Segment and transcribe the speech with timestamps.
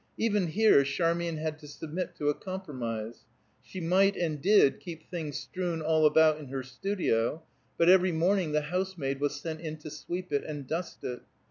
[0.17, 3.19] Even here Charmian had to submit to a compromise.
[3.61, 7.43] She might and did keep things strewn all about in her studio,
[7.77, 11.19] but every morning the housemaid was sent in to sweep it and dust it.